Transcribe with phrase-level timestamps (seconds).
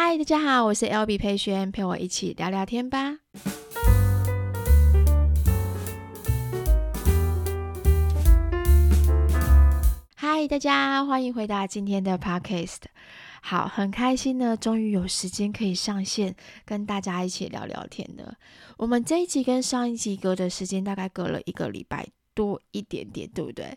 [0.00, 3.18] 嗨，大家好，我是 LB 佩萱，陪我一起聊聊天吧。
[10.14, 12.82] 嗨，大家欢迎回到今天的 Podcast。
[13.42, 18.36] 好，很开心呢，终于有时间可以上线跟大家一起聊聊天的。
[18.76, 23.76] 我们这一集跟上一集隔的时间大概隔了一个礼拜多一点点，对不对？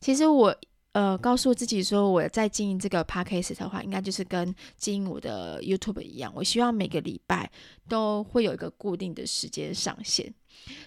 [0.00, 0.54] 其实我。
[0.92, 6.30] 呃，告诉自己说，我在经营这个 podcast 的话，应该就是跟经营我的 YouTube 一样。
[6.36, 7.50] 我希望每个礼拜
[7.88, 10.34] 都会有一个固定的时间上线。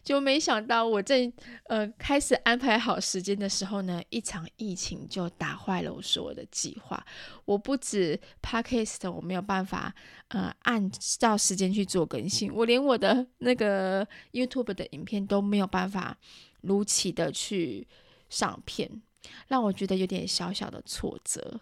[0.03, 1.29] 就没想到我在
[1.63, 7.03] 呃开始安排好时间的时候呢，一场疫情就打坏了我所有的计划。
[7.45, 9.93] 我不止 podcast 我没有办法
[10.27, 10.87] 呃按
[11.17, 16.15] 照时间去做更新，我连我的那个 YouTube 的影片都没有办法
[16.61, 17.87] 如期的去
[18.29, 19.01] 上片。
[19.47, 21.59] 让我觉得有点小小的挫折，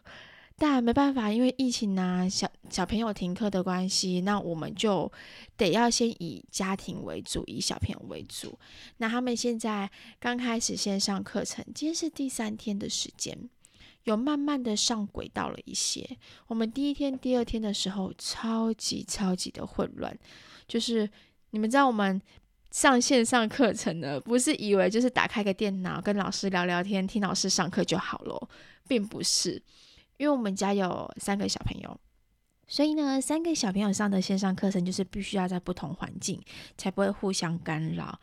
[0.58, 5.12] 但没办法，因为疫情啊，小小朋友停课的关系，那我们就
[5.58, 8.58] 得要先以家庭为主，以小朋友为主。
[8.98, 13.38] 那他们现在刚开始线上课程，今天是第三天的时间，
[14.04, 16.18] 有慢慢的上轨道了一些。
[16.48, 20.18] 我们第一天、第二天的时候，超级超级的混乱，
[20.68, 21.10] 就是
[21.52, 22.22] 你们知道我们。
[22.74, 28.50] 上线上课程呢，不是以为就是打开个电脑跟老师聊聊天，听老师上课就好了，
[28.88, 29.62] 并不是。
[30.18, 32.00] 因为我们家有三个小朋友，
[32.68, 36.42] 所以呢，三个小朋友上的线上课程就是必须要在不同环境，
[36.76, 38.20] 才不会互相干扰。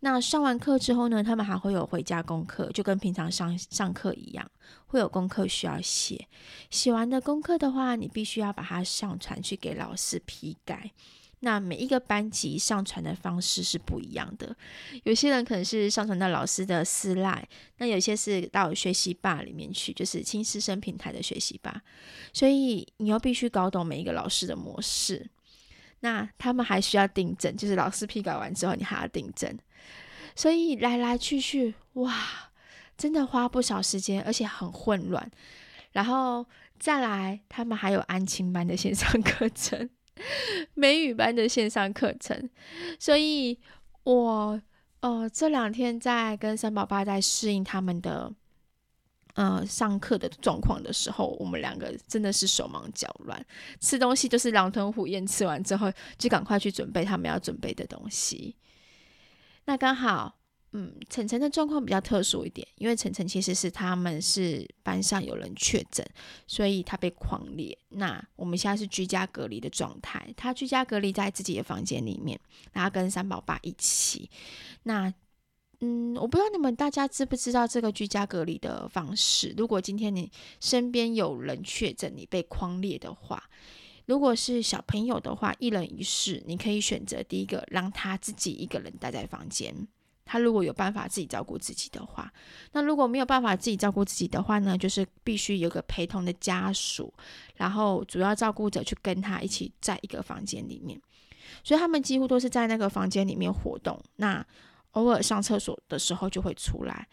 [0.00, 4.50] 那上完课之后呢，他们还会有回家功课，就跟平常上上课一样，
[4.86, 6.26] 会有功课需要写。
[6.70, 10.90] 写完的功课的话，你必须要把它上传去给老师批改。
[11.44, 14.56] 那每一个班级上传的方式是不一样的，
[15.02, 17.46] 有些人可能是上传到老师的私赖，
[17.78, 21.82] 那有些是到学习吧里面去，就是亲师生平台的学习吧，
[22.32, 25.28] 所以你又必须搞懂每一个老师的模式。
[25.98, 29.58] 那他们还需要订正，就是老师批改完之后，你还要订正，
[30.36, 32.52] 所以来来去去，哇，
[32.96, 35.28] 真的花不少时间，而且很混乱。
[35.90, 36.46] 然后
[36.78, 39.90] 再来，他们还有安亲班的线上课程。
[40.74, 42.48] 美语班的线上课程，
[42.98, 43.58] 所以
[44.04, 44.60] 我
[45.00, 48.32] 呃这两天在跟三宝爸在适应他们的
[49.34, 53.44] 呃上课的状况的时候，我们两个真的是手忙脚乱，
[53.80, 58.56] 吃东西就是狼吞虎咽，吃完之后就赶快去准备他们要准备的东西。
[59.64, 60.41] 那刚好。
[60.74, 66.06] 嗯，晨晨的状况比较特殊一点，因为晨晨其实是他们是班上有人确诊，
[66.46, 67.76] 所以他被匡列。
[67.90, 72.40] 那我们现在是居家隔离的状态，他居家隔离在自己的房间里面，
[72.72, 74.30] 然后跟三宝爸一起。
[74.84, 75.12] 那
[75.80, 79.52] 嗯，我不知道你们大家知不知道这个居家隔离的方式？
[79.58, 83.42] 如果今天你身边有人确诊，你被框列的话，
[84.06, 89.86] 如果是小朋友的话，一人一室，你可以选择第一个让他自己一个人待在房间。
[90.24, 92.32] 他如果有办法自己照顾自己的话，
[92.72, 97.12] 那如果没有办法自己照顾自己的话呢，就是必须有个陪同的家属，
[97.56, 101.00] 然后主要照顾者去跟他一起在一个房间里面。
[101.64, 104.00] 所以他们几乎都是在那个房间里面活动。
[104.16, 104.44] 那
[104.92, 107.06] 偶尔上厕所的时候就会出来。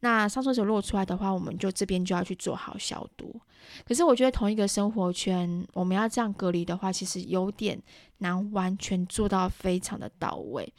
[0.00, 3.40] 那上厕所如果出来的话，我们就这边就要去做好消毒。
[3.84, 7.80] 可是我觉得同一个生活圈，我们要这样隔离的话，其实有点
[8.18, 10.70] 难完全做到非常的到位。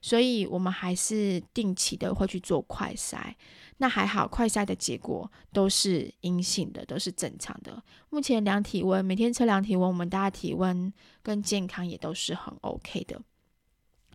[0.00, 3.34] 所以我们还是定期的会去做快筛，
[3.78, 7.82] 那还好，快筛的结果都是阴性的，都是正常的。
[8.10, 10.92] 目前量体温，每天测量体温，我们大家体温
[11.22, 13.20] 跟健康也都是很 OK 的。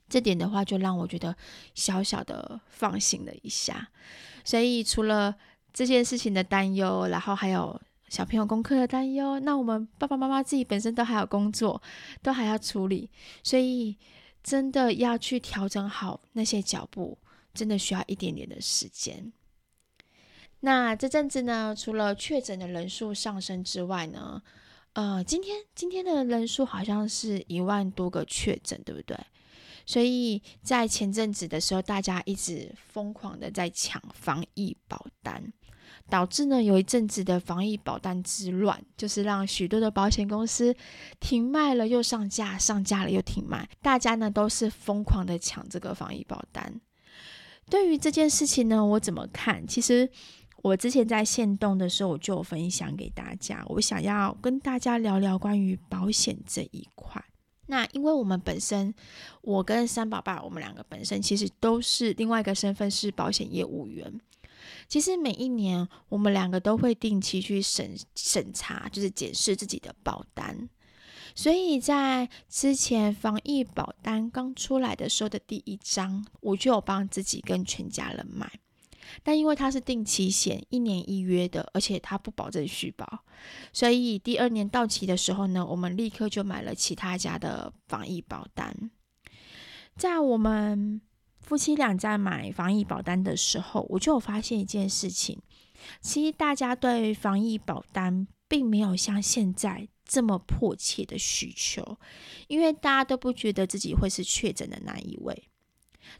[0.09, 1.35] 这点的话，就让我觉得
[1.73, 3.89] 小小的放心了一下。
[4.43, 5.35] 所以除了
[5.73, 7.79] 这件事情的担忧，然后还有
[8.09, 11.81] 小朋友功课的担忧，那我们爸爸妈妈自己本身都还有工作，
[12.21, 13.09] 都还要处理，
[13.43, 13.97] 所以。
[14.43, 17.17] 真的要去调整好那些脚步，
[17.53, 19.31] 真的需要一点点的时间。
[20.61, 24.41] 那这阵子呢，除了确诊的人数上升之外呢，
[24.93, 29.17] 呃，今天今天的人数好像是一万多个确诊，对不对？
[29.85, 35.51] 所以在前阵子的时候，大家一直疯狂的在抢防疫保单。
[36.11, 40.75] 导致呢，有一阵子的防疫保单之乱，就是让许多的保险公司
[41.21, 46.81] 停卖了又上架，上架了又停卖，大家呢都是疯狂的抢这个防疫保单。
[47.69, 49.65] 对于这件事情呢，我怎么看？
[49.65, 50.09] 其实
[50.61, 57.23] 我之前在线动的时候，我就分享给大家，我想要跟大家聊聊关于保险这一块。
[57.67, 58.93] 那因为我们本身，
[59.41, 64.13] 我跟三宝爸，我们两个本身其实都是另外一个身份是保险业务员。
[64.91, 70.67] 其实每一年，我们两个都会定期去审审查，就是检视自己的保单。
[71.33, 78.51] 所以在之前防疫保单刚出来的时候的第一张，我就有帮自己跟全家人买。
[79.23, 83.23] 但因为它是定期险，一年一约的，而且它不保证续保，
[83.71, 88.91] 所以第二年到期的时候呢，我们立刻就买了其他家的防疫保单。
[89.95, 90.99] 在我们
[91.51, 95.37] 夫妻俩在买防疫保单的时候，我就有发现一件事情，
[95.99, 101.97] 其实大家对防疫保单并没有像现在这么迫切的需求，
[102.47, 105.49] 因为大家都不觉得自己会是确诊的那一位。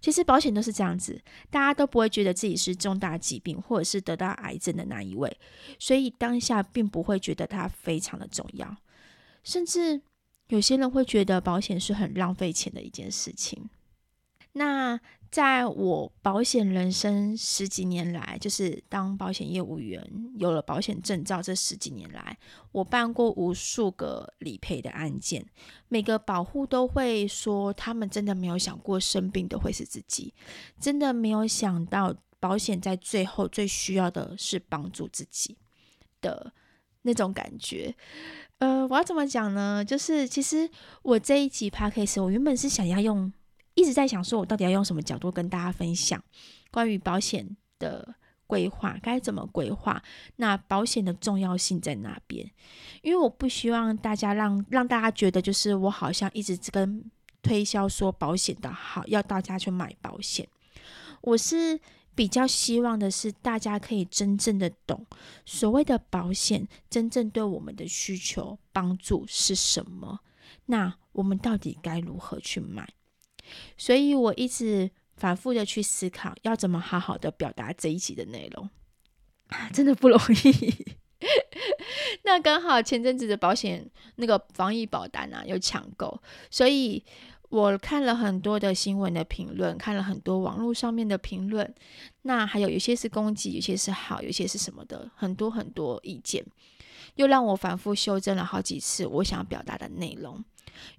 [0.01, 5.33] 其实保险都是这样子，大家都不会觉得自己是重大疾病或者是得到癌症的那一位，
[5.79, 8.75] 所以当下并不会觉得它非常的重要，
[9.45, 10.01] 甚至
[10.49, 13.69] 有些人会觉得保险是很浪费钱的一件事情。
[14.53, 14.99] 那
[15.29, 20.05] 在我保险人生十几年来，就是当保险业务员，
[20.35, 22.37] 有了保险证照这十几年来，
[22.73, 25.45] 我办过无数个理赔的案件。
[25.87, 30.33] 每个保户都会说，他们真的没有想过生病的会是自己，
[30.81, 35.55] 真的没有想到保险在最后最需要的是帮助自己
[36.19, 36.51] 的
[37.03, 37.95] 那种感觉。
[38.57, 39.85] 呃，我要怎么讲呢？
[39.85, 40.69] 就是其实
[41.03, 43.31] 我这一集 Podcast，我原本是想要用。
[43.73, 46.23] 一直在想，说我到底要用什么角度跟大家分享
[46.71, 48.15] 关于保险的
[48.47, 50.03] 规划，该怎么规划？
[50.35, 52.51] 那保险的重要性在哪边？
[53.01, 57.09] 因为我不希望大家让让大家觉得，就是我好像一直跟
[57.41, 60.47] 推销说保险的好，要大家去买保险。
[61.21, 61.79] 我是
[62.13, 65.05] 比较希望的是，大家可以真正的懂
[65.45, 70.19] 所谓的保险，真正对我们的需求帮助是什么？
[70.65, 72.87] 那我们到底该如何去买？
[73.77, 78.69] 所以我一直反复的去思考，要怎么好好的表达这一集的内容，
[79.71, 80.95] 真的不容易。
[82.23, 87.03] 那刚好前阵子的保险那个防疫保单啊有抢购，所以
[87.49, 91.71] 我看了很多的新闻的评论，看了很多网络上面的评论，
[92.23, 96.43] 那还有有些是攻击，有些是好，有些是什么的，很多很多意见，
[97.15, 100.43] 又让我反复修正了好几次我想要表达的内容，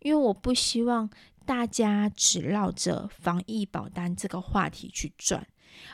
[0.00, 1.11] 因为我不希望。
[1.44, 5.47] 大家只绕着防疫保单这个话题去转，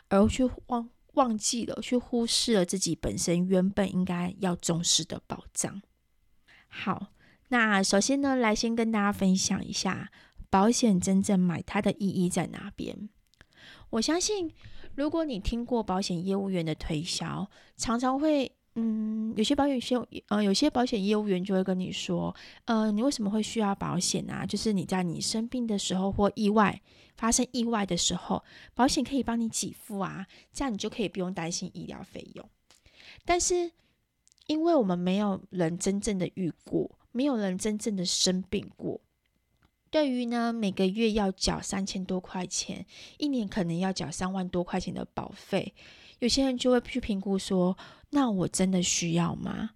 [0.08, 5.82] 而去忘忘记了，去忽视了自己本身原本应该要重视的保障。
[6.68, 7.08] 好，
[7.48, 10.12] 那首先呢，来先跟大家分享一下
[10.50, 13.08] 保险真正买它的意义在哪边。
[13.90, 14.52] 我相信，
[14.94, 18.57] 如果你听过保险业务员的推销，常常会。
[18.80, 22.32] 嗯，有些保险业务，呃，有些保险业务员就会跟你说，
[22.66, 24.46] 呃，你为什么会需要保险啊？
[24.46, 26.80] 就是你在你生病的时候或意外
[27.16, 28.44] 发生意外的时候，
[28.74, 32.48] 保险可以帮你给付啊，这样你就可以不用担心医疗费用。
[33.24, 33.72] 但是，
[34.46, 39.00] 因为我们没有人真正的遇过，没有人真正的生病过，
[39.90, 42.86] 对于呢，每个月要缴三千多块钱，
[43.18, 45.74] 一年可能要缴三万多块钱的保费。
[46.20, 47.76] 有些人就会去评估说，
[48.10, 49.70] 那我真的需要吗？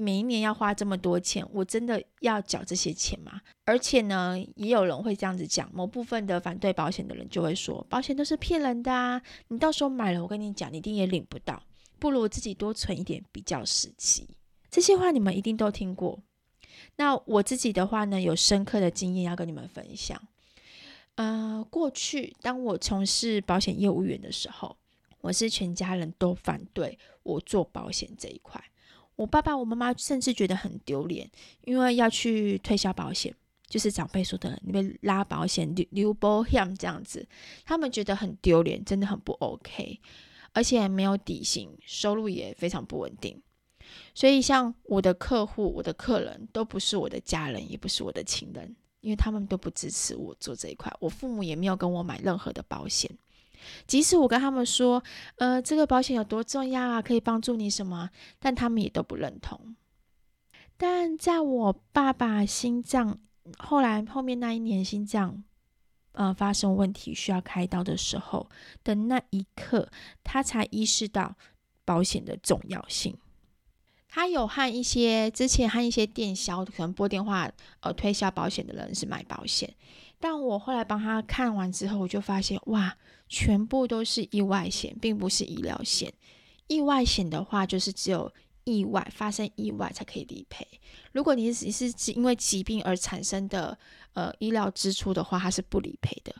[0.00, 3.40] 每一年要花这么多钱，我真的要缴这些钱吗？
[3.64, 9.20] 而且呢，也有人会这样子讲，某部分的反对保险的人就会说，保险都是骗人的啊！
[9.48, 11.60] 你到时候买了，我跟你讲，你一定也领不到，
[11.98, 14.28] 不如自己多存一点比较实际。
[14.70, 16.20] 这些话你们一定都听过。
[16.94, 20.20] 那我自己的话呢，有深刻的经验要跟你们分享。
[21.16, 24.76] 呃，过去当我从事保险业务员的时候。
[25.20, 28.62] 我是全家人都反对我做保险这一块，
[29.16, 31.28] 我爸爸、我妈妈甚至觉得很丢脸，
[31.64, 33.34] 因为要去推销保险，
[33.66, 37.26] 就是长辈说的，你们拉保险、留保险这样子，
[37.64, 40.00] 他们觉得很丢脸，真的很不 OK，
[40.52, 43.42] 而且没有底薪，收入也非常不稳定，
[44.14, 53.10] 所以像我的客户、我的客人都不是我的家人，也不是我的亲人，因为他们都不支持我做这一块，我父母也没有跟我买任何的保险。
[53.86, 55.02] 即使我跟他们说，
[55.36, 59.76] 呃，这个保险有多重要啊，可以帮助你什么，但他们也都不认同。
[60.76, 63.18] 但在我爸爸心脏
[63.58, 65.42] 后来后面那一年心脏
[66.12, 68.48] 呃发生问题需要开刀的时候
[68.84, 69.90] 的那一刻，
[70.22, 71.34] 他才意识到
[71.84, 73.16] 保险的重要性。
[74.10, 77.50] 他有和一些之前和一些电销可能拨电话
[77.80, 79.74] 呃推销保险的人是买保险，
[80.20, 82.96] 但我后来帮他看完之后，我就发现哇。
[83.30, 86.10] 全部都是意外险，并不是医疗险。
[86.66, 88.32] 意外险的话，就是只有
[88.64, 90.66] 意外发生意外才可以理赔。
[91.12, 93.78] 如果你是是因为疾病而产生的
[94.14, 96.34] 呃医疗支出的话，它是不理赔的。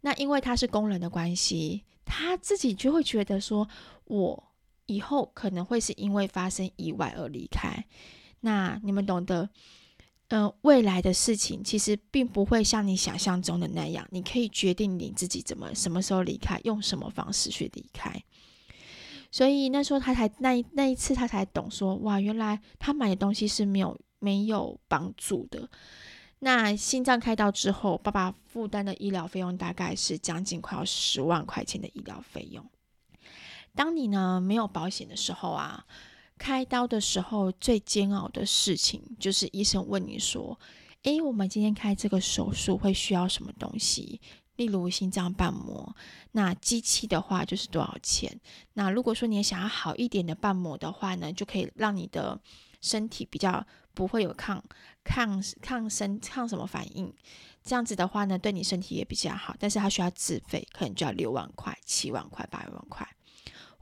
[0.00, 3.68] 那因为他是工人的关系，他自己就会觉得说，
[4.06, 4.52] 我
[4.86, 7.84] 以后可能会是因为发生意外而离开。
[8.40, 9.50] 那你们懂得，
[10.30, 18.22] 呃，未来的事情其实并不会像你想象中的那样，你可以决定你自己怎么什么时候离开，用什么方式去离开。
[19.32, 25.68] 所以那时候他才那那一次他才懂说，哇，原来他买的东西是没有没有帮助的。
[26.38, 32.64] 那心脏开刀之后，爸爸负担的医疗费用大概是将近快要十万块钱的医疗费用。
[33.74, 35.84] 当你呢没有保险的时候啊。
[36.40, 40.58] 开刀的时候最煎熬的事情，就是医生问你说
[41.04, 44.18] ：“诶，我们今天开这个手术会需要什么东西？
[44.56, 45.94] 例如心脏瓣膜，
[46.32, 48.40] 那机器的话就是多少钱？
[48.72, 52.40] 那如果说你想要好一点的瓣膜的话呢，就可以让你的
[52.80, 54.64] 身体比较不会有抗
[55.04, 57.12] 抗抗生抗什么反应，
[57.62, 59.54] 这样子的话呢，对你身体也比较好。
[59.58, 63.06] 但是它需要自费，可能就要六万块、七万块、八万块。”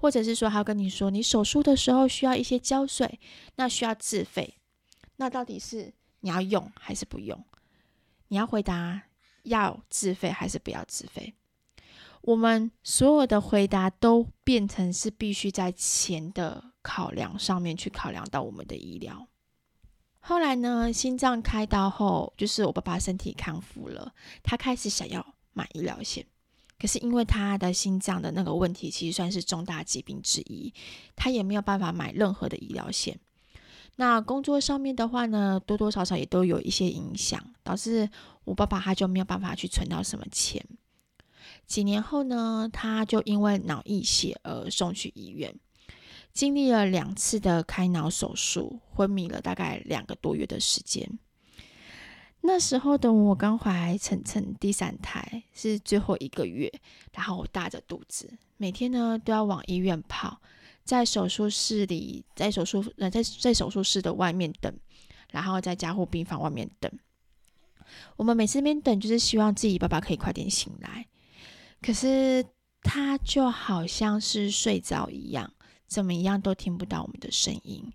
[0.01, 3.21] 或者是说，他跟你说，你手术的时候需要一些胶水，
[3.57, 4.55] 那需要自费。
[5.17, 7.45] 那到底是你要用还是不用？
[8.29, 9.03] 你要回答
[9.43, 11.35] 要自费还是不要自费？
[12.23, 19.27] 我们所有的回答都变成是必须在钱的考量上面去考量到我们的医疗。
[20.21, 24.13] 后来呢，心脏开刀后，就是我爸爸身体康复了，
[24.43, 26.27] 他开始想要买医疗险。
[26.79, 30.73] 可是因为他的心脏的那个问题，其实算是重大疾病之一，
[31.17, 33.19] 他也没有办法买任何的医疗险。
[33.97, 38.09] 那工作上面的话呢，多多少少也都有一些影响，导致
[38.45, 40.65] 我爸爸他就没有办法去存到什么钱。
[41.67, 45.53] 几年后呢，他就因为脑溢血而送去医院，
[46.33, 51.19] 经历了两次的开脑手术，昏迷了大概两个多月的时间。
[52.41, 56.73] 那时候的我刚怀晨晨第三胎，是最后一个月，
[57.13, 60.41] 然后我大着肚子，每天呢都要往医院跑，
[60.85, 64.73] 在手术室里，在手术呃在在手术室的外面等，
[65.33, 66.91] 然后在加护病房外面等。
[68.17, 71.07] 我们每次那边等，就是希望自己爸爸可以快点醒来，
[71.83, 72.45] 可是
[72.83, 75.53] 他就好像是睡着一样，
[75.87, 77.93] 怎么样都听不到我们的声音。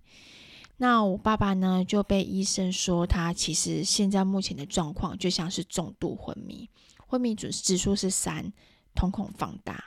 [0.84, 6.70] 那我爸爸呢，就被医生说他其实现在目前的状况就像是重度昏迷，
[7.08, 8.52] 昏迷指指数是三，
[8.94, 9.86] 瞳孔放大。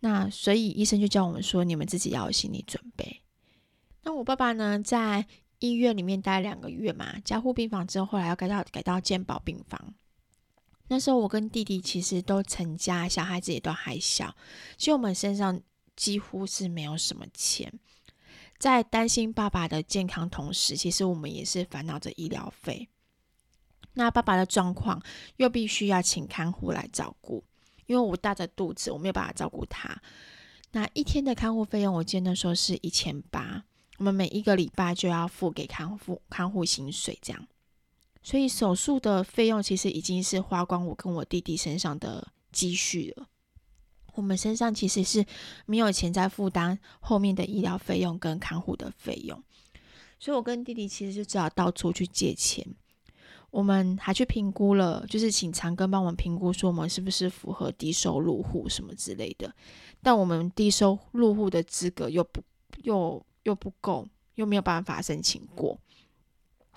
[0.00, 3.22] 那所以医生就叫我们说，你们自己要有心理准备。
[4.02, 5.24] 那我爸爸呢，在
[5.60, 9.94] 医院里面待两个月嘛，加护病房之后，后来要改到改到健保病房。
[10.88, 14.34] 那时候我跟弟弟其实都成家，小孩子也都还小，
[14.76, 15.60] 其实我们身上
[15.94, 17.72] 几乎是没有什么钱。
[18.58, 22.88] 在担心爸爸的健康同时，其实我们也是烦恼着医疗费。
[23.94, 25.02] 那爸爸的状况
[25.36, 27.44] 又必须要请看护来照顾，
[27.86, 30.00] 因为我大着肚子，我没有办法照顾他。
[30.72, 33.64] 那一天的看护费用，我记得那时候是一千八，
[33.96, 37.48] 我们每一个礼拜就要付给看护看护薪水，这样。
[38.22, 43.28] 所以手术的费用其实已经是花光我跟我弟弟身上的积蓄了。
[44.16, 45.24] 我们身上其实是
[45.66, 49.40] 没有钱在负担后面的医疗费用跟看护的费用，
[50.18, 52.66] 所以我跟弟弟其实就只好到处去借钱。
[53.50, 59.54] 我们还去评估了，就是请长庚帮我们评估，说我们是不是符合低收入户什么之类的。
[60.02, 62.42] 但我们低收入户的资格又不
[62.82, 65.78] 又又不够，又没有办法申请过。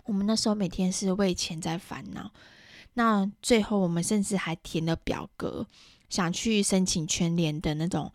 [0.05, 2.31] 我们那时候每天是为钱在烦恼。
[2.99, 5.65] 那最后我们甚至还填了表格。
[6.09, 8.11] 想去申请全联的那种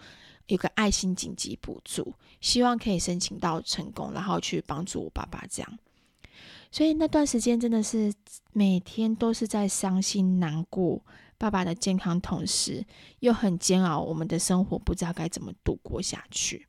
[0.48, 5.78] 有个爱心紧急补助，希望可以申请到成功，然后去帮助我爸爸这样。
[6.72, 8.12] 所以那段时间真的是
[8.52, 11.00] 每天都是在伤心难过
[11.38, 12.84] 爸爸的健康，同时
[13.20, 16.66] 又很煎熬我们的生活，不知道该怎么度过下去。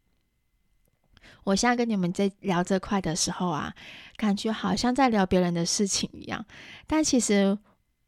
[1.43, 3.73] 我现在跟你们在聊这块的时候啊，
[4.15, 6.45] 感觉好像在聊别人的事情一样，
[6.85, 7.57] 但其实。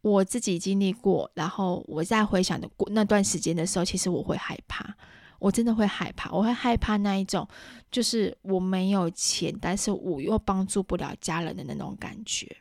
[0.01, 4.95] 我自己经历过，然后我在回想的过那段时间的时候，其实我会害怕，
[5.39, 7.45] 我真的会害怕，我会害怕那一种，
[7.91, 12.57] 就是我没有钱，但是我又帮助不了家人的那种感觉。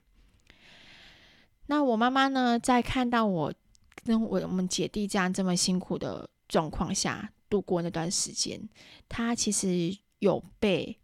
[1.66, 3.52] 那我妈妈呢，在看到我
[4.04, 8.60] 跟我我们姐弟这样这么辛苦的状况下度过那段时间，
[9.08, 10.98] 她其实有被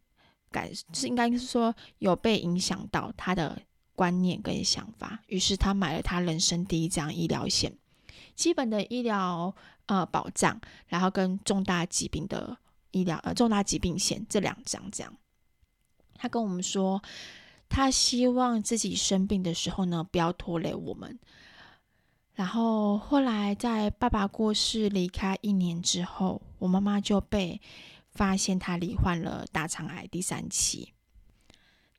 [0.51, 3.61] 感，是应该是说有被影响到她的。
[4.03, 7.73] 观念跟想法，于是他买了他人生第一张医疗险，
[8.35, 9.55] 基本的医疗
[9.87, 12.59] 呃保障，然后跟重大疾病的
[12.91, 15.15] 医疗呃重大疾病险这两张这样。
[16.17, 17.01] 他跟我们说，
[17.69, 21.17] 他希望自己生病的时候呢，不要拖累我们。
[22.35, 27.61] 然后后来在爸爸过世离开一年之后，我妈妈就被
[28.11, 30.93] 发现她罹患了大肠癌第三期。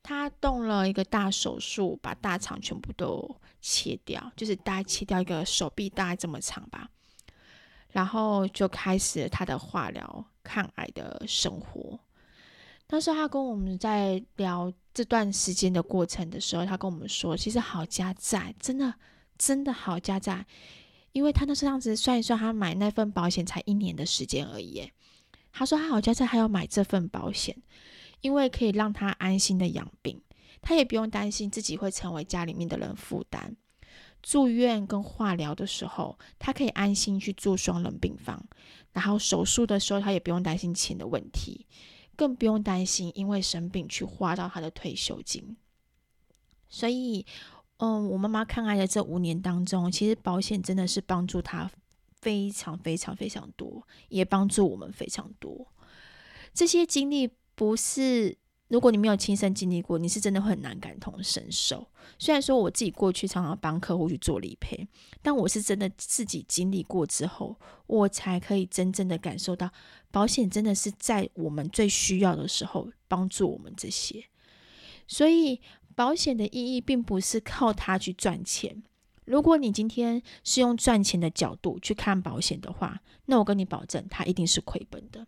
[0.03, 6.89] 他动了一个大手术，把大肠全部都切掉，就是大概切掉一个手臂大概这么长吧。
[7.89, 11.99] 然后就开始他的化疗抗癌的生活。
[12.87, 18.93] 当时他跟我们在聊这段时间的过程的时候，他跟我们说，其实好家在，真的
[19.37, 20.45] 真的好家在，
[21.11, 24.91] 因为他那时候这样子算一算，他买那份保险才一年的时间而已。
[25.51, 27.55] 他说他好家在还要买这份保险，
[28.23, 30.19] 因为可以让他安心的养病，
[30.61, 33.55] 他也不用担心自己会成为家里面的人负担。
[34.23, 38.43] 住院跟化疗的时候，他可以安心去住双人病房，
[38.93, 41.67] 然后手术的时候，他也不用担心钱的问题。
[42.15, 45.57] 更不用担心，因为生病去花到他的退休金。
[46.69, 47.25] 所以，
[47.77, 51.69] 嗯，我妈妈抗癌的这五年当中，其实保险真的是帮助她
[52.21, 55.67] 非常非常非常多，也帮助我们非常多。
[56.53, 58.37] 这些经历不是。
[58.69, 61.85] 如果你没有亲身经历过，你是真的会很难感同身受。
[62.17, 64.87] 虽然说我自己过去常常帮客户去做理赔，
[65.21, 67.55] 但我是真的自己经历过之后，
[67.85, 69.69] 我才可以真正的感受到，
[70.09, 74.23] 保险真的是在我们最需要的时候帮助我们这些。
[75.07, 75.61] 所以，
[75.93, 78.81] 保险的意义并不是靠它去赚钱。
[79.25, 85.27] 如果你今天是用赚钱的角度去看保险的话，那我跟你保证，它一定是亏本的。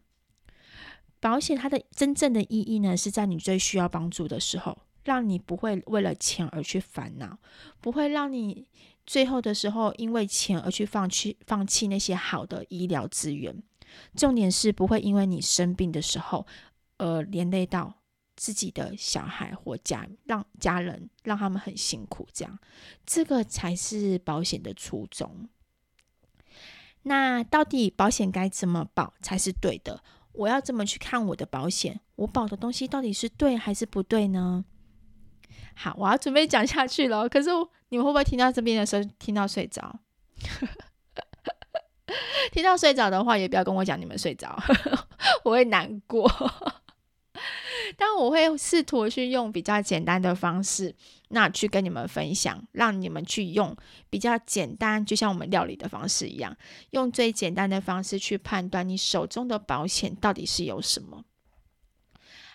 [1.25, 7.39] 保险它的真正的意义呢，是在你最需要帮助的时候，让你不会为了钱而去烦恼，
[7.82, 8.67] 不会让你
[9.08, 13.63] 最后的时候因为钱而去放弃放弃那些好的医疗资源。
[14.15, 16.46] 重点是不会因为你生病的时候，
[17.00, 17.96] 而连累到
[18.36, 22.27] 自己的小孩或家，让家人让他们很辛苦。
[22.32, 22.60] 这样，
[23.03, 25.50] 这个才是保险的初衷。
[27.01, 30.03] 那到底保险该怎么保才是对的？
[30.38, 34.63] 我要这么去看我的保险，我保的东西到底是对还是不对呢？
[35.75, 37.27] 好，我要准备讲下去了。
[37.27, 37.50] 可是
[37.89, 40.00] 你们会不会听到这边的时候听到睡着？
[42.52, 44.58] 听到睡着的话，也不要跟我讲你们睡着，
[45.43, 46.30] 我会难过。
[47.97, 50.93] 但我会试图去用比较简单的方式，
[51.29, 53.75] 那去跟你们分享，让你们去用
[54.10, 56.55] 比较简单，就像我们料理的方式一样，
[56.91, 61.23] 用最简单的方式去判断你手中的保险到底是有什么。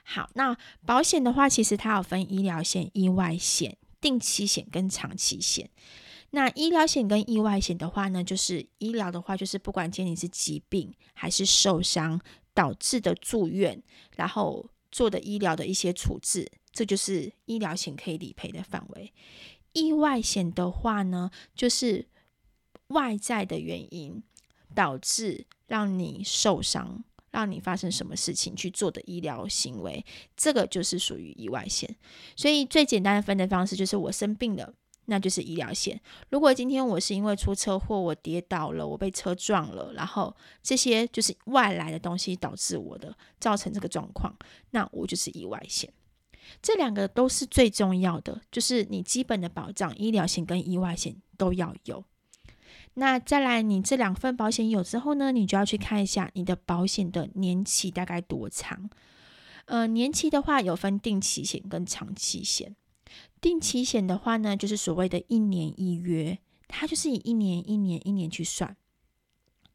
[0.04, 5.70] 好，那保险的话，其实它有分医疗险、意外险、定期险跟长期险。
[6.30, 12.20] 那医疗险跟意外险的话呢，就是医疗的话，就是不管今天你是疾病还是受伤
[12.52, 13.82] 导致的住院，
[14.16, 14.68] 然后。
[14.90, 19.12] 做的医疗的一些处置，这就是医疗险可以理赔的范围。
[19.72, 22.08] 意外险的话呢，就是
[22.88, 24.22] 外在的原因
[24.74, 30.04] 导致让你受伤，让你发生什么事情去做的医疗行为，
[30.36, 31.96] 这个就是属于意外险。
[32.34, 34.74] 所以最简单的分的方式就是我生病了。
[35.10, 36.00] 那就是医疗险。
[36.30, 44.34] 如果今天我是因为出车祸，我跌倒了，我被车撞了，然后这些就是外来的东西导致我的造成这个状况，
[44.70, 45.92] 那我就是意外险。
[46.62, 52.04] 这两个都是最重要的，就是你基本的保障，医疗险跟意外险都要有。
[52.94, 58.88] 那再来，你这两份保险有之后呢，你就要去看一下你的保险的年期大概多长。
[59.66, 62.74] 呃，年期的话有分定期险跟长期险。
[63.40, 68.76] 定期险的话呢，就是所谓的一年一约，它就是以一年一年一年去算。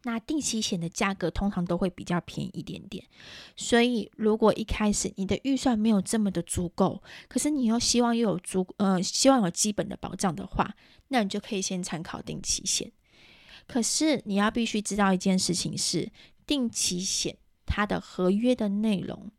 [0.03, 3.03] 那定期险的价格通常都会比较便宜一点点，
[3.55, 10.75] 所以如果一开始你的预算没有这么的足够，可是你又希望又有足呃希望有基本的保障的话，
[11.07, 12.91] 那你就可以先参考定期险。
[13.65, 16.11] 可是你要必须知道一件事情是，
[16.45, 19.31] 定期险它的合约的内容。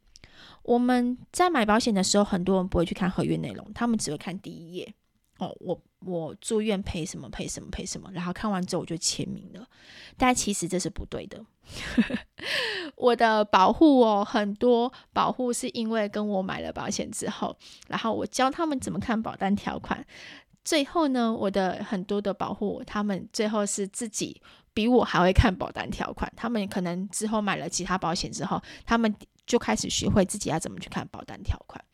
[0.67, 4.93] 我们在买保险的时候，很多人不会去看合约内容，他们只会看第一页。
[5.39, 9.65] 哦，我我住院赔什么赔什么赔什么，然后看完之后我就签名了。
[10.17, 11.45] 但其实这是不对的。
[12.97, 20.05] 我的保护哦，很多保护是因为跟我买了保险之后，然后我教他们怎么看保单条款。
[20.65, 24.41] 最后呢，我的很多的保护，他们最后是自己
[24.75, 26.33] 比我还会看保单条款。
[26.35, 29.15] 他们可能之后买了其他保险之后，他们。
[29.47, 31.85] 就开始学会自己要怎么去看保单条款，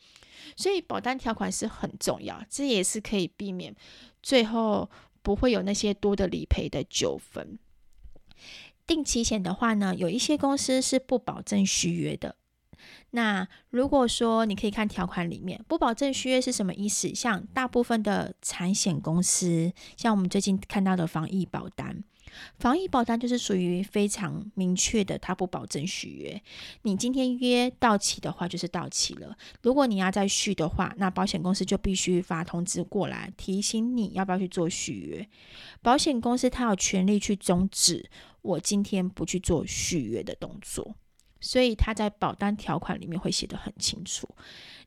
[0.57, 3.75] 所以保单条款是很重要，这也是可以避免
[4.23, 4.91] 最后
[5.23, 7.59] 不会有那些多的理赔的纠纷。
[8.87, 12.37] 定期险的话呢，有一些公司是不保证续约的。
[13.11, 17.15] 那如果说你可以看条款里面，不保证续约是什么意思？
[17.15, 22.03] 像大部分的产险公司，像我们最近看到的防疫保单，
[22.59, 26.43] 防疫保单就是属于非常明确的，它不保证续约。
[26.83, 29.37] 你今天约到期的话，就是到期了。
[29.63, 35.29] 如果你要再续的话，那保险公司就必须发通知过来，提醒你要不要去做续约。
[35.81, 38.09] 保险公司它有权利去终止
[38.43, 40.95] 我今天不去做续约的动作，
[41.41, 44.29] 所以它在保单条款里面会写得很清楚。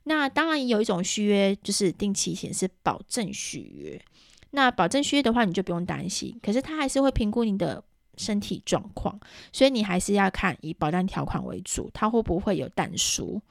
[0.03, 3.99] 那当然有一种续约，就是定期险是保证续约。
[4.56, 6.39] 那保证续约的话，你就不用担心。
[6.41, 7.84] 可是他还是会评估你的
[8.18, 9.20] 身体状况，
[9.52, 13.41] 所以你还是要看以保单条款为主，它会不会有但书。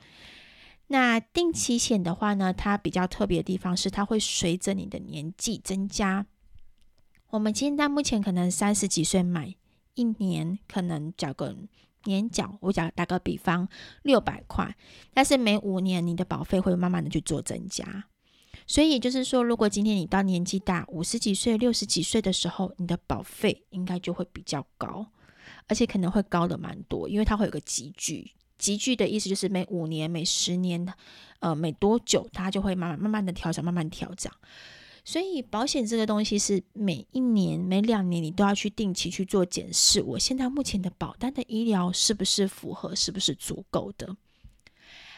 [0.86, 6.26] 那定期险的话呢，它比较特别的地方是，它会随着你的年纪增加。
[7.28, 9.54] 我们现在目前可能三十几岁买
[9.94, 11.54] 一年，可能缴个
[12.04, 13.68] 年缴，我讲打个比方
[14.02, 14.74] 六百块，
[15.12, 18.04] 但是每五年你的保费会慢慢的去做增加。
[18.66, 25.06] 所以也就是说，如果今天你到年纪大，五十几岁、六十几岁的时候，你的保费应该就会比较高，
[25.68, 28.32] 而且可能会高的蛮多，因为它会有个集聚。
[28.56, 30.86] 集聚的意思就是每五年、每十年，
[31.40, 34.32] 呃，每多久它就会慢慢、慢慢的调整，慢慢调整。
[35.04, 44.16] 所以保险这个东西是每一年、每两年你都要去定期去做检视，我现在目前的保单的医疗是不是符合，是不是足够的。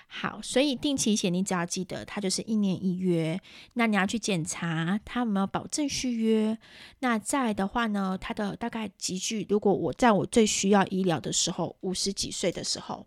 [0.09, 3.41] 好，所以定期险你只要记得，它就是一年一约。
[3.75, 6.57] 那你要去检查它有没有保证续约。
[7.01, 13.07] 那再的话呢，它的大概集聚，如果我在我最需要医疗的时候，五十几岁的时候，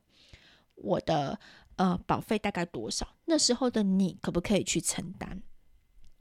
[0.75, 1.39] 我的
[1.77, 3.07] 呃保费大概多少？
[3.25, 5.41] 那时候的你可不可以去承担？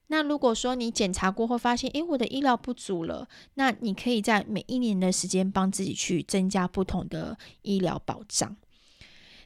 [0.07, 8.57] 那如果说你检查过后发现，诶，我的医疗不足了，那你可以在每一年的时间帮自己去增加不同的医疗保障。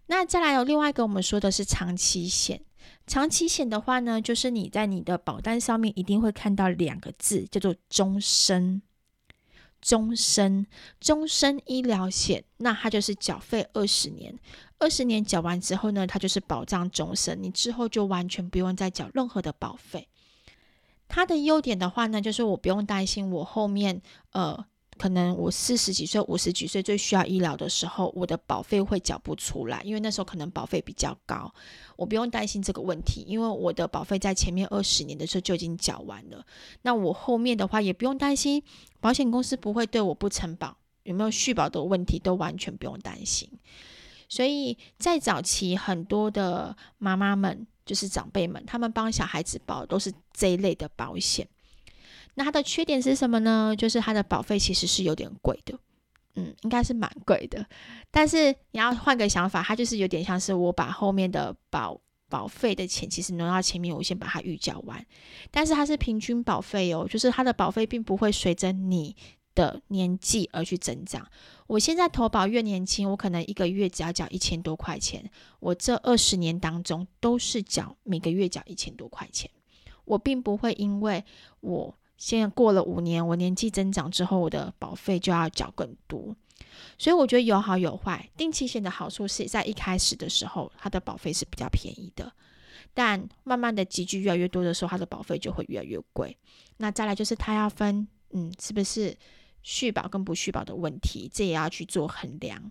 [0.07, 2.61] 那再来有另外一个，我们说的是长期险。
[3.07, 8.83] 长期险的话呢，就是你在你的保单上面一定会看到两个字，叫做终身。
[9.81, 10.67] 终身，
[11.01, 14.39] 终身医疗险，那它就是缴费二十年，
[14.79, 20.09] 二十年缴完之后呢，它就是保障终身，你之后就完全不用再缴任何的保费。
[21.09, 24.67] 它的优点的话呢，就是我不用担心我后面呃。
[25.03, 31.53] 可能我四十几岁、五十几岁最需要医疗的时候，我的保费会缴不出来，因为那时候可能保费比较高。
[31.97, 36.47] 我不用担心这个问题，因为我的保费在前面二十年的时候就已经缴完了。
[36.83, 38.63] 那我后面的话也不用担心，
[39.01, 43.51] 保险公司不会对我不承保，有没有续保的问题都完全不用担心。
[44.29, 51.49] 所以在早期，很多的妈妈们就是长辈们，他们帮小孩子保都是这一类的保险。
[52.35, 53.75] 那它的缺点是什么呢？
[53.77, 55.79] 就是它的保费其实是有点贵的，
[56.37, 57.67] 嗯，应该是蛮贵的。
[58.11, 65.05] 但是你要换个想法，它就是有点像是我把后面的保保费的钱，其实挪到前面，我先把它预缴完。
[65.51, 69.15] 但是它是平均保费哦，就是它的保费并不会随着你
[69.55, 71.29] 的年纪而去增长。
[71.67, 75.31] 我现在投保越年轻，我可能一个月只要缴一千多块钱。
[75.61, 79.51] 我这二十年当中都是缴每个月缴一千多块钱，
[80.07, 81.23] 我并不会因为
[81.61, 81.95] 我。
[82.23, 86.37] 现在过了五年，我年纪增长之后，我的保费就要缴更多，
[86.97, 88.31] 所以我觉得有好有坏。
[88.37, 92.33] 定期险的好处是在一开始的时候，它的保费是比较便宜的，
[92.95, 96.39] 但慢慢的积聚越来越多的时候，它的保费就会越来越贵。
[96.77, 99.17] 那再来就是它要分，嗯，是不是
[99.65, 102.71] 续保跟不续保的问题，这也要去做衡量。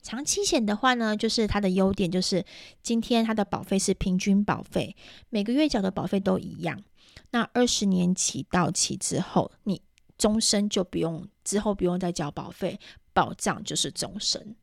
[0.00, 2.42] 长期险的话呢，就是它的优点就是
[2.82, 4.96] 今天它的保费是平均保费，
[5.28, 6.82] 每个月缴的保费都一样。
[7.30, 9.80] 那二十年期到期之后，你
[10.18, 12.78] 终身就不用，之后不用再交保费，
[13.12, 14.56] 保障就是终身。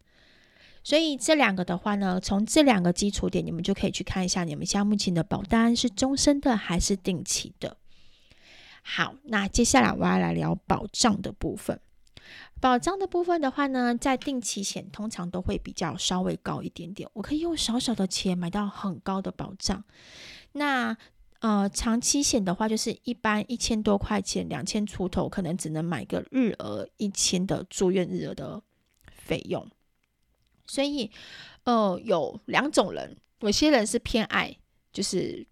[0.84, 7.78] 所以这两个的话呢，从这两个基础点，你们就可以去看一下，你们现在目前的保单是终身的还是定期的。
[8.82, 11.80] 好，那接下来我要来聊保障的部分。
[12.60, 19.84] 保障的部分的话呢，在定期险通常都会比较稍微高一点点，我可以用少少的钱买到很高的保障。
[20.54, 20.98] 那
[21.44, 28.64] 呃，长期险的话，就是一般一千多块钱，两千出头，可能只能买个日额一千的住院日额的
[29.12, 29.70] 费用。
[30.66, 31.12] 所以，
[31.66, 34.58] 呃，有两种人，有些人是偏爱
[34.94, 35.46] 就是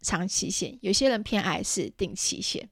[0.00, 2.70] 长期险，有些人偏爱是定期险。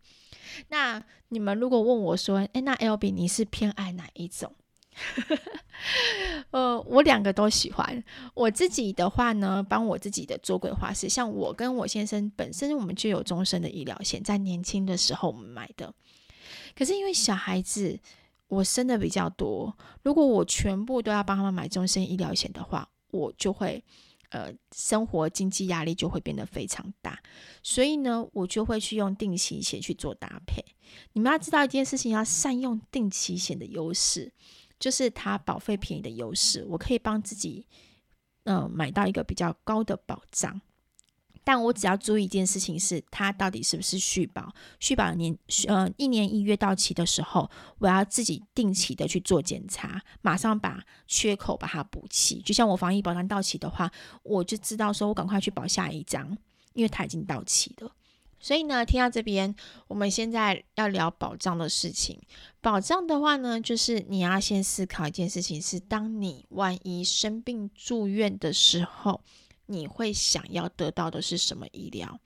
[0.68, 4.54] 那你们如果问我说，诶，那 L B 你是偏爱哪一种？
[6.50, 8.02] 呃，我两个都喜欢。
[8.34, 15.92] 我自己的话呢，帮我自己的做规划是，像我跟我先生本身，我们就有终身的医疗险，在年轻的时候我们买的。
[16.76, 17.98] 可是因为小孩子
[18.48, 23.82] 我生的比较多，如果我全部都要帮他们买终身医疗险的话，我就会
[24.30, 27.20] 呃，生活经济压力就会变得非常大，
[27.62, 30.64] 所以呢，我就会去用定期险去做搭配。
[31.12, 34.32] 你们要知道一件事情，要善用定期险的优势，
[34.78, 36.64] 就是它保费便宜的优势。
[36.68, 37.66] 我可以帮自己，
[38.44, 40.60] 嗯、买到一个比较高的保障。
[41.46, 44.50] 但我只要注意一件事情是，它到底是不是续保？
[44.80, 45.36] 续保年，
[45.68, 52.40] 呃，一年一月到期的时候，我要自己定期的去做检查，马上把缺口把它补齐。
[52.40, 56.34] 就像我防疫保单到期的话，我就知道说我赶快去保下一张，
[56.72, 57.94] 因为它已经到期了。
[58.44, 59.54] 所以呢，听到这边，
[59.88, 62.20] 我们现在要聊保障的事情。
[62.60, 69.22] 保障的话呢，就是你要先思考一件事情是，当你万一生病住院的时候。
[69.66, 72.20] 你会想要得到的是什么医疗？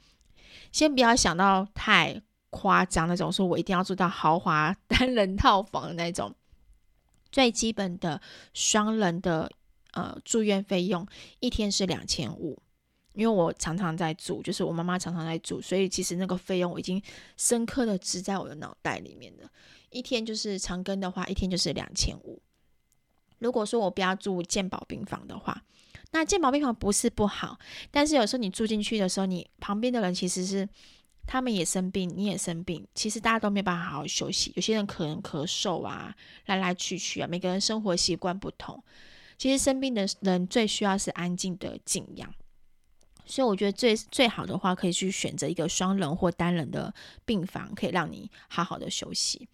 [0.73, 6.35] 先不要想到太夸张那种，说我一定要住到豪华单人套房的那种。
[7.31, 8.21] 最基本的
[8.55, 9.49] 双人的
[9.93, 11.07] 呃住院费用
[11.39, 12.61] 一天是两千五，
[13.19, 17.03] 因为我常常在住，就是我妈妈常常在住，所以其实那个费用我已经
[17.37, 19.51] 深刻的植在我的脑袋里面了。
[19.91, 22.41] 一天就是长庚的话，一天就是两千五。
[23.41, 25.65] 如果说我不要住健保病房的话。
[26.11, 27.59] 那健保病房不是不好，
[27.91, 30.67] 但是有时候你住进去的时候，你旁边的人其实是
[31.27, 34.51] 他们也生病，你也生病，其实大家都没有办法好好休息。
[34.57, 38.83] 有些人可能咳嗽啊，来来去去啊，每个人生活习惯不同。
[39.37, 42.33] 其实生病的人最需要是安静的静养，
[43.29, 46.93] 所以我觉得最最好的话，可以去选择一个双人或单人的
[47.25, 49.47] 病房，可以让你好好的休息。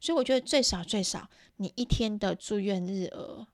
[0.00, 3.46] 所以我觉得最少最少，你一天的住院日额。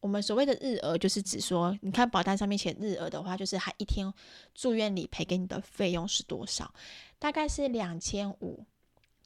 [0.00, 4.12] 我们所谓的日额，就是指说，你看保单上面写日额的话，就是他一天
[4.54, 6.72] 住院理赔给你的费用是多少？
[7.18, 8.64] 大概是两千五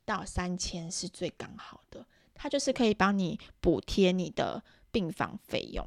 [0.06, 5.86] 到三千是最刚好的，它就是可以帮你补贴你的病房费用。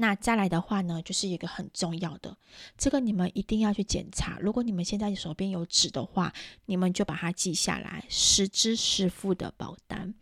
[0.00, 2.34] 那再来的话呢，就是一个很重要的，
[2.78, 4.38] 这个你们一定要去检查。
[4.40, 6.32] 如果你们现在手边有纸的话，
[6.64, 10.14] 你们就把它记下来，实支实付的保单。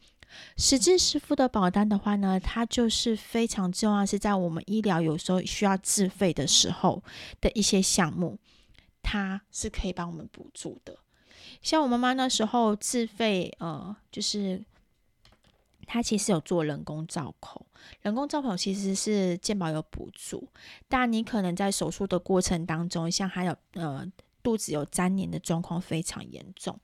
[0.56, 7.00] 实支实付的保单的话呢，它就是非常重要，是在我们医疗有时候需要自费的时候
[7.40, 8.36] 的一些项目，
[9.00, 10.98] 它是可以帮我们补助的。
[11.62, 14.64] 像我妈妈那时候自费，呃，就是
[15.90, 17.66] 它其实有做人工造口，
[18.02, 20.46] 人工造口其实是健保有补助，
[20.86, 24.06] 但你可能在手术的过程当中，像还有呃
[24.42, 26.78] 肚子有粘连的状况非常严重。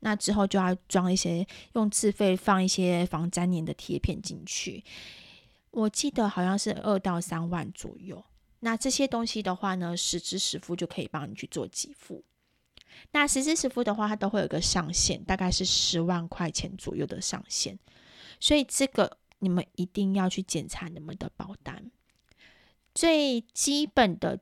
[0.00, 4.84] 那之后就要装一些用自费放一些防粘连的贴片进去，
[5.70, 8.22] 我记得好像是二到三万左右。
[8.60, 12.22] 那这些东西的话呢，实支实付就可以帮你去做给付。
[13.12, 17.78] 那实支实付的话，它都会有个上限，大概是十万块钱左右的上限。
[18.40, 21.90] 所以这个你们一定要去检查你们的保单，
[22.92, 24.40] 最基本的。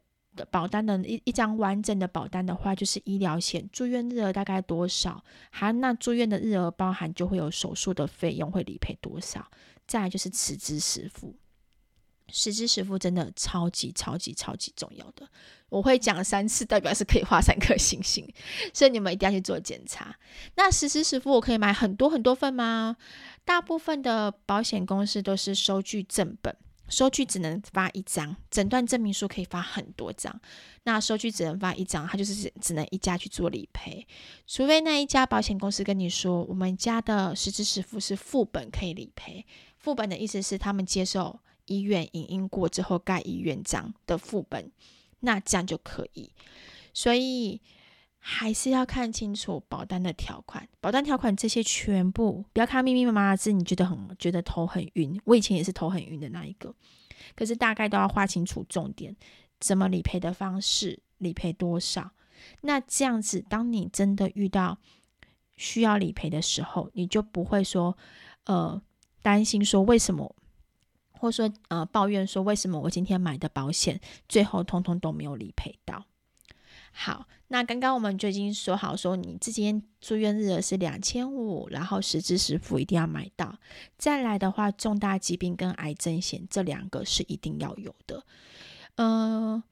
[0.52, 5.24] 保单的一一张完整的保单的话，就是医疗险，住院日额大概多少？
[5.50, 9.50] 好，那住院的日额包含就会有手术的费用会理赔多少？
[9.88, 11.34] 再来就是实支实付，
[12.28, 15.28] 实支实付真的超级超级超级重要的，
[15.70, 18.24] 我会讲三次，代表是可以画三颗星星，
[18.72, 20.14] 所以你们一定要去做检查。
[20.54, 22.96] 那实支实付我可以买很多很多份吗？
[23.48, 26.54] 大部分的保险公司都是收据正本。
[26.90, 30.38] 收据只能发一张，诊断证明书可以发很多张。
[30.82, 34.06] 那收据只能发一张，它就是只能一家去做理赔，
[34.46, 39.42] 除非那一家保险公司跟你说，我们家的实支实付是副本可以理赔。
[39.78, 44.70] 副本的意思是他们接受医院影印过之后盖医院章的副本，
[45.20, 46.30] 那这样就可以。
[46.92, 47.62] 所以。
[48.20, 55.18] 还是要看清楚保单的条款，保单条款这些全部不要看密密麻麻的字，你觉得很觉得头很晕。
[55.24, 56.74] 我以前也是头很晕的那一个，
[57.34, 59.16] 可是大概都要画清楚重点，
[59.60, 62.10] 怎么理赔的方式，理赔多少。
[62.60, 64.78] 那这样子，当你真的遇到
[65.56, 67.96] 需要理赔的时候，你就不会说
[68.44, 68.80] 呃
[69.22, 70.36] 担心说为什么，
[71.12, 76.04] 或说呃抱怨说为什么我今天买的保险最后通通都没有理赔到。
[76.92, 83.56] 好，那刚刚我们就已经说好，说你之前住院日额是两千五，然后实支实付一定要买到。
[83.96, 88.24] 再来的话，重大疾病跟癌症险这两个是一定要有的。
[88.96, 89.62] 嗯、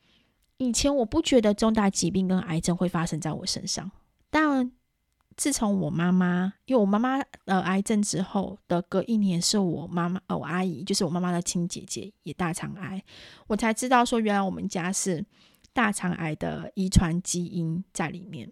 [0.59, 3.91] 以前我不觉得重大疾病跟癌症会发生在我身上，
[4.31, 4.71] 但
[5.37, 13.03] 自从我妈妈，因为我妈妈呃癌症之后的隔一年，是我妈妈呃我阿姨，就是我妈妈的亲姐姐也大肠癌，
[13.49, 15.25] 我才知道说原来我们家是。
[15.77, 18.51] 大肠癌的遗传基因在里面，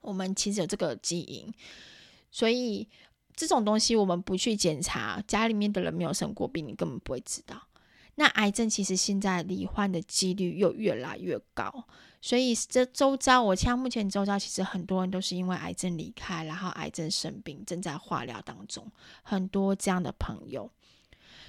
[0.00, 1.54] 我们其实有这个基因，
[2.32, 2.88] 所以
[3.36, 7.68] 这种东西我们不去检查，家里面的人没有生过病，你根本不会知道。
[8.16, 11.86] 那癌症其实现在罹患的几率又越来越高，
[12.20, 18.90] 所以这周遭，我像目前周遭，其实很多人都是因为癌症离开，然后癌症生病，正在化疗当中，
[19.22, 20.68] 很多这样的朋友。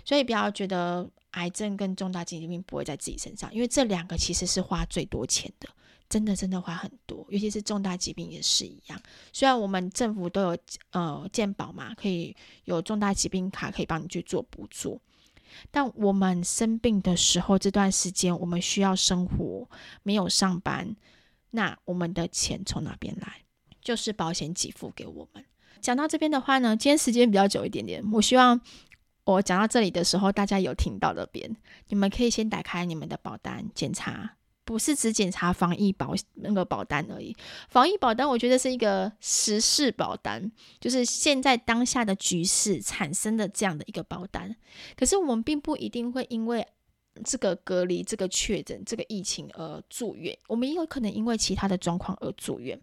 [0.05, 5.67] 所以不要觉得癌症跟重大疾病不会在自己身上，因为这两个其实是花最多钱的，
[6.07, 9.01] 真的真的花很多，尤其是重大疾病也是一样。
[9.31, 10.57] 虽然我们政府都有
[10.91, 12.35] 呃健保嘛，可以
[12.65, 15.01] 有重大疾病卡可以帮你去做补助，
[15.71, 19.67] 但我们生病的时候这段时间我们需要生活，
[20.03, 20.95] 没有上班，
[21.51, 23.41] 那我们的钱从哪边来？
[23.81, 25.43] 就是保险给付给我们。
[25.81, 28.61] 讲到这边的话呢，今天时间比较久一点点，我希望。
[29.25, 31.55] 我讲到这里的时候，大家有听到的边，
[31.87, 37.33] 你们可以先打开你们的保单检查，不是只检查防疫保那个保单而已。
[37.69, 44.53] 防疫保单我觉得是一个时事保单，就是现在当下的局势产生的这样的一个保单。
[44.97, 46.67] 可是我们并不一定会因为
[47.23, 52.77] 这个隔离、这个确诊、这个疫情而住院，我们也有可能因为其他的状况而住院。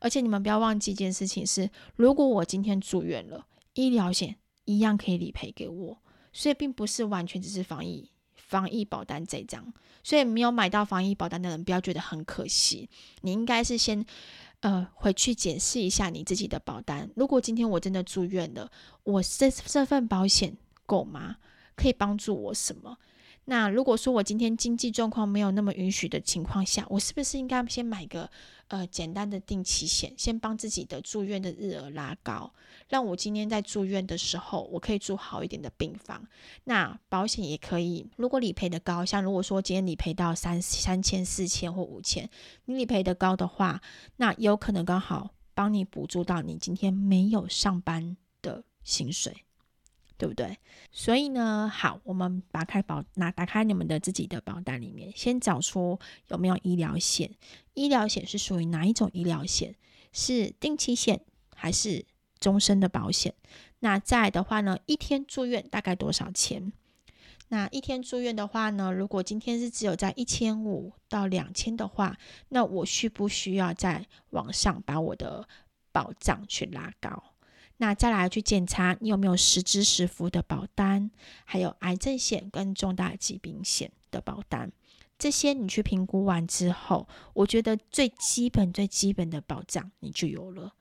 [0.00, 4.36] 而且你们不要忘记一件事情是，如果我今天住院了，医疗险。
[4.66, 5.98] 一样可以理赔给我，
[6.32, 9.72] 所以并不是完全只是防疫防疫保单这张，
[10.04, 12.88] 所以没有买到防疫保单的人不要觉得很可惜，
[13.22, 14.04] 你应该是先
[14.60, 17.10] 呃回去检视一下你自己的保单。
[17.16, 18.70] 如果今天我真的住院了，
[19.02, 21.36] 我这这份保险够吗？
[21.74, 22.98] 可以帮助我什么？
[23.48, 28.28] 那如果说我今天经济状况没有那么允许的情况下，我是不是应该先买个
[28.66, 32.52] 呃简单的定期险，先帮自己的住院的日额拉高，
[32.88, 36.26] 让我今天在住院的时候，我可以住好一点的病房。
[36.64, 42.28] 那保险也可以，如果理赔的高，像如果说今天理赔到三三千、四千或五千，
[42.64, 43.80] 你理赔的高的话，
[44.16, 49.45] 那有可能刚好帮你补助到你今天没有上班的薪水。
[50.18, 50.58] 对不对？
[50.90, 55.98] 所以呢，好，我们打开保，那打开你们的自己的保单里面，先找出
[56.28, 57.30] 有没有医疗险。
[57.74, 59.74] 医疗险是属于哪一种医疗险？
[60.12, 61.20] 是定期险
[61.54, 62.06] 还是
[62.40, 63.34] 终身的保险？
[63.80, 66.72] 那再的话呢，一天住院大概多少钱？
[67.48, 72.16] 那一天住院的话呢，如果今天是只有在一千五到两千的话，
[72.48, 75.46] 那我需不需要再往上把我的
[75.92, 77.22] 保障去拉高？
[77.78, 81.10] 那再来去检查你有没有实支实付的保单，
[81.44, 84.70] 还有癌症险跟重大疾病险的保单，
[85.18, 90.72] 这些你去评估完之后，我觉得最基本最基本的保障你就有了。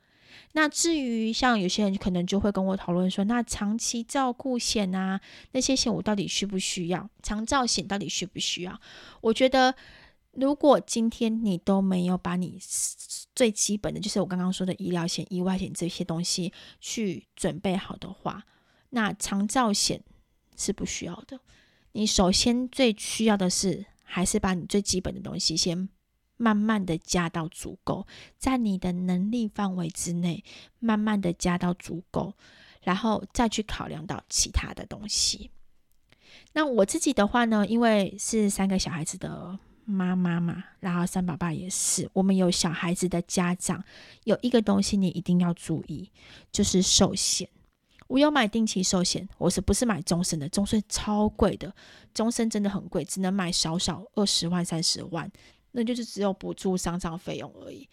[0.53, 5.19] 那至于像有些人可能就会跟我讨论说，那长期照顾险啊，
[5.51, 7.09] 那些险我到底需不需要？
[7.21, 8.79] 长照险到底需不需要？
[9.21, 9.75] 我觉得。
[10.37, 12.59] 如果今天你都没有把你
[13.35, 18.45] 最基本的，就是我刚刚说的医疗险、意外险这些东西去准备好的话，
[18.91, 20.01] 那长照险
[20.55, 21.39] 是不需要的。
[21.91, 25.89] 你首先最需要的是，还是把你最基本的东西先
[26.37, 30.43] 慢慢的加到足够，在你的能力范围之内，
[30.79, 32.33] 慢慢的加到足够，
[32.83, 35.51] 然后再去考量到其他的东西。
[36.53, 39.59] 那我自己的话呢，因为是三个小孩子的。
[39.85, 42.09] 妈妈嘛，然后三宝爸也是。
[42.13, 43.83] 我们有小孩子的家长，
[44.23, 46.11] 有一个东西你一定要注意，
[46.51, 47.47] 就是寿险。
[48.07, 50.47] 我有买定期寿险，我是不是买终身的？
[50.49, 51.73] 终身超贵的，
[52.13, 55.31] 终身真的很贵，只能买少少二十万、三十万，
[55.71, 57.89] 那就是只有补助丧葬费用而已。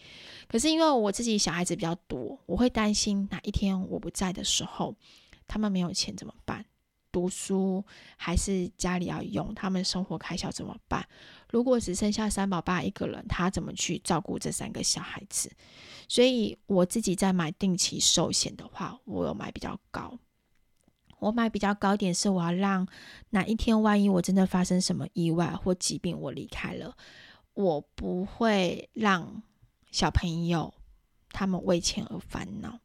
[0.49, 4.95] 可是因为我自己小孩子比较多，我会担心哪一天我不在的时候，
[5.49, 6.67] 他们没有钱怎么办？
[7.13, 7.85] 读书
[8.17, 11.07] 还是家里要用，他们生活开销怎么办？
[11.51, 15.53] 如果只剩下三宝爸一个人，他怎么去照顾这三个小孩子？
[16.09, 20.19] 所以我自己在买定期寿险的话，我有买比较高。
[21.19, 22.89] 我买比较高点是我要让
[23.31, 26.97] 哪一天万一我真的发生什么意外或疾病，我离开了，
[27.55, 29.43] 我不会让
[29.93, 30.75] 小朋友
[31.31, 32.81] 他们为钱而烦恼。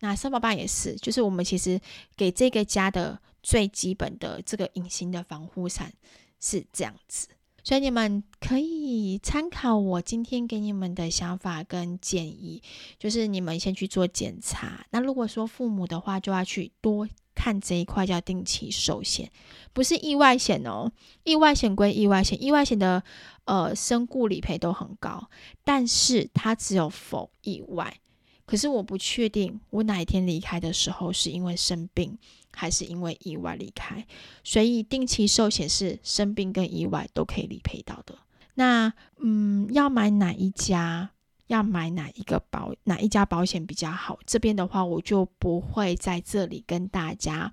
[0.00, 1.80] 那三宝爸也是，就是我们其实
[2.16, 5.92] 给这个家的最基本的这个隐形的防护伞
[6.40, 7.28] 是这样子，
[7.62, 12.60] 所以你们可以参考我今天给你们的想法跟建议，
[12.98, 14.84] 就是你们先去做检查。
[14.90, 19.30] 那如果说父母的话，就要去多看这一块叫定期寿险，
[19.72, 20.90] 不是意外险哦。
[21.22, 23.04] 意外险归意外险，意外险的
[23.44, 25.30] 呃身故理赔都很高，
[25.62, 28.00] 但是它只有否意外。
[28.44, 32.16] 可是我不确定，我哪一天离开的时候是因为生病，
[32.56, 34.04] 还是因为意外离开。
[34.42, 38.18] 所以定期寿险是生病跟意外都可以理赔到的。
[38.54, 41.10] 那嗯，要买哪一家？
[41.48, 42.74] 要买哪一个保？
[42.84, 44.18] 哪一家保险比较好？
[44.26, 47.52] 这边的话，我就不会在这里跟大家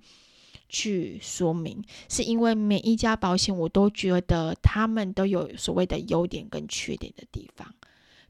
[0.68, 7.72] 去说明，是因为每一家保险我都觉得他们都有所谓的优点跟缺点的地方。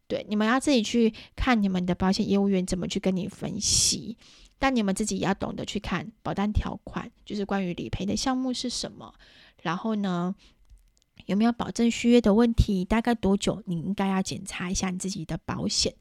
[0.06, 4.18] 对，你们要自己去看你们的保险业务员怎么去跟你分析，
[4.64, 9.14] 但你们自己也要懂得去看保单条款，就是关于理赔的项目是什么，
[9.62, 10.34] 然后呢，
[11.26, 15.94] 有没有保证续约的问题，大概多久你应该要检查一下你自己的保险，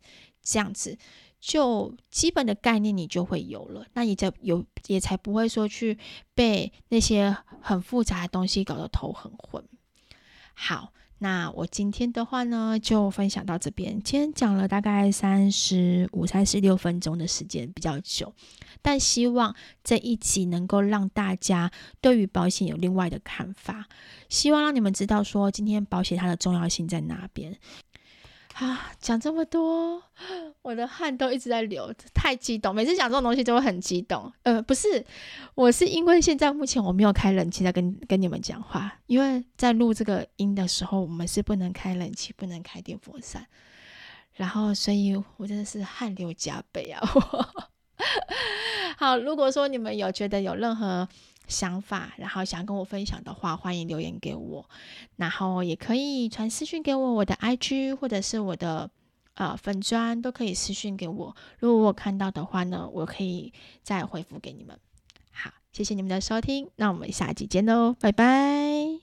[0.44, 0.96] 这样子。
[1.40, 5.98] 就基本的概念，你就会有了，那你才有也才不会说去
[6.32, 9.68] 被那些很复杂的东西搞得头很昏。
[10.54, 10.92] 好，
[11.22, 14.02] 那我今天的话呢，就分享到这边。
[14.02, 18.34] 今天讲了大概三十五、三十六分钟的时间，比较久，
[18.82, 19.54] 但希望
[19.84, 21.70] 这一集能够让大家
[22.00, 23.86] 对于保险有另外的看法，
[24.28, 27.56] 希望让你们知道说今天保险它的重要性在哪边。
[28.54, 30.02] 啊，讲这么多，
[30.60, 32.74] 我的汗都一直在流，太激动。
[32.74, 34.30] 每次讲这种东西都会很激动。
[34.42, 35.04] 呃，不是，
[35.54, 43.46] 我是因为现在目前我没有开冷气在跟跟你们讲话，因为在录这个音的时候，我们是不能开冷气，不能开电风扇，
[44.34, 47.00] 然后所以我真的是汗流浃背啊。
[48.98, 51.08] 好，如果说你们有觉得有任何
[51.48, 54.68] 想法，然后想跟我分享的话，欢迎留言给我，
[55.16, 58.90] 然后也可以传私讯给我，我的 IG 或者是我的
[59.34, 61.36] 呃粉砖都可以私讯给我。
[61.58, 64.78] 如果我看到的话呢，我可以再回复给你们。
[65.30, 69.01] 好，谢谢你们的收听，那我们下期见喽，拜拜。